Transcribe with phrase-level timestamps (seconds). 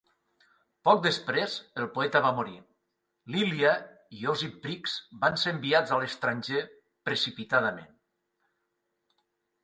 [0.87, 2.55] Poc després, el poeta va morir.
[3.35, 3.73] Lilya
[4.19, 6.63] i Osip Briks van ser enviats a l'estranger
[7.11, 7.93] precipitadament.